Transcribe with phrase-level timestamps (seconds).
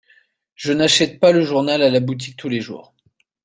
[0.55, 2.95] Je n'achète pas le journal à la boutique tous les jours.